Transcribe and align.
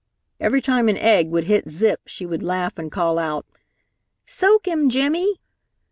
Every 0.39 0.63
time 0.63 0.89
an 0.89 0.97
egg 0.97 1.29
would 1.29 1.43
hit 1.43 1.69
Zip, 1.69 2.01
she 2.07 2.25
would 2.25 2.41
laugh 2.41 2.79
and 2.79 2.91
call 2.91 3.19
out, 3.19 3.45
"Soak 4.25 4.65
him, 4.67 4.89
Jimmy!" 4.89 5.39